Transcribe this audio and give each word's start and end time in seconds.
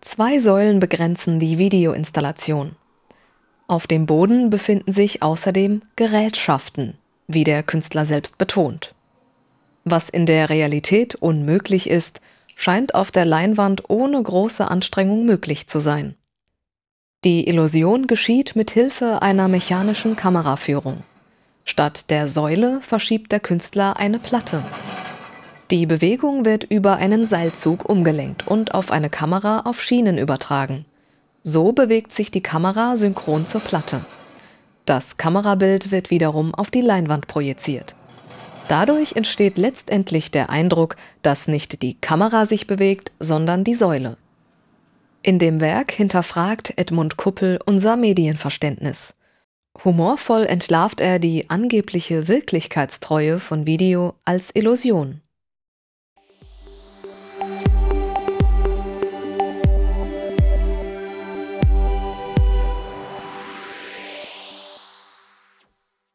Zwei 0.00 0.38
Säulen 0.38 0.78
begrenzen 0.78 1.40
die 1.40 1.56
Videoinstallation. 1.56 2.76
Auf 3.66 3.86
dem 3.86 4.04
Boden 4.04 4.50
befinden 4.50 4.92
sich 4.92 5.22
außerdem 5.22 5.80
Gerätschaften, 5.96 6.98
wie 7.28 7.44
der 7.44 7.62
Künstler 7.62 8.04
selbst 8.04 8.36
betont. 8.36 8.94
Was 9.84 10.10
in 10.10 10.26
der 10.26 10.50
Realität 10.50 11.14
unmöglich 11.14 11.88
ist, 11.88 12.20
scheint 12.56 12.94
auf 12.94 13.10
der 13.10 13.24
Leinwand 13.24 13.88
ohne 13.88 14.22
große 14.22 14.70
Anstrengung 14.70 15.24
möglich 15.24 15.66
zu 15.66 15.80
sein. 15.80 16.14
Die 17.24 17.48
Illusion 17.48 18.06
geschieht 18.06 18.54
mit 18.54 18.70
Hilfe 18.70 19.22
einer 19.22 19.48
mechanischen 19.48 20.14
Kameraführung. 20.14 21.04
Statt 21.64 22.10
der 22.10 22.28
Säule 22.28 22.80
verschiebt 22.82 23.32
der 23.32 23.40
Künstler 23.40 23.96
eine 23.96 24.18
Platte. 24.18 24.62
Die 25.70 25.86
Bewegung 25.86 26.44
wird 26.44 26.64
über 26.64 26.96
einen 26.96 27.24
Seilzug 27.24 27.88
umgelenkt 27.88 28.46
und 28.46 28.74
auf 28.74 28.90
eine 28.90 29.08
Kamera 29.08 29.60
auf 29.60 29.82
Schienen 29.82 30.18
übertragen. 30.18 30.84
So 31.42 31.72
bewegt 31.72 32.12
sich 32.12 32.30
die 32.30 32.42
Kamera 32.42 32.96
synchron 32.96 33.46
zur 33.46 33.62
Platte. 33.62 34.04
Das 34.84 35.16
Kamerabild 35.16 35.90
wird 35.90 36.10
wiederum 36.10 36.54
auf 36.54 36.70
die 36.70 36.80
Leinwand 36.80 37.26
projiziert. 37.26 37.94
Dadurch 38.68 39.16
entsteht 39.16 39.58
letztendlich 39.58 40.30
der 40.30 40.50
Eindruck, 40.50 40.96
dass 41.22 41.48
nicht 41.48 41.82
die 41.82 41.94
Kamera 41.94 42.46
sich 42.46 42.66
bewegt, 42.66 43.12
sondern 43.18 43.64
die 43.64 43.74
Säule. 43.74 44.16
In 45.22 45.38
dem 45.38 45.60
Werk 45.60 45.92
hinterfragt 45.92 46.74
Edmund 46.76 47.16
Kuppel 47.16 47.60
unser 47.64 47.96
Medienverständnis. 47.96 49.14
Humorvoll 49.84 50.44
entlarvt 50.46 51.00
er 51.00 51.18
die 51.18 51.50
angebliche 51.50 52.28
Wirklichkeitstreue 52.28 53.40
von 53.40 53.66
Video 53.66 54.14
als 54.24 54.54
Illusion. 54.54 55.22